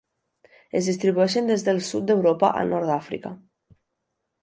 Es 0.79 0.89
distribueixen 0.91 1.53
des 1.53 1.67
del 1.69 1.83
sud 1.91 2.09
d'Europa 2.09 2.53
al 2.65 2.75
nord 2.75 2.93
d'Àfrica. 2.93 3.37